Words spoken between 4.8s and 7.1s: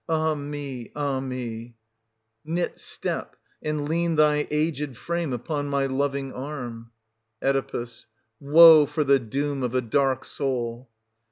frame upon my loving arm.